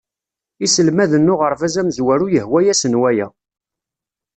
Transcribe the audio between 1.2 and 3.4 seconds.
n uɣerbaz amezwaru yehwa-asen waya